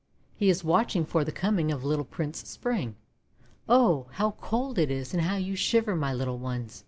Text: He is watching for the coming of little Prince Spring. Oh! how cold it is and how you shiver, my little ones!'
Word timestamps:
He 0.35 0.49
is 0.49 0.63
watching 0.63 1.05
for 1.05 1.23
the 1.23 1.31
coming 1.31 1.71
of 1.71 1.83
little 1.83 2.05
Prince 2.05 2.49
Spring. 2.49 2.95
Oh! 3.69 4.07
how 4.13 4.31
cold 4.41 4.79
it 4.79 4.89
is 4.89 5.13
and 5.13 5.21
how 5.21 5.35
you 5.35 5.55
shiver, 5.55 5.95
my 5.95 6.11
little 6.11 6.39
ones!' 6.39 6.79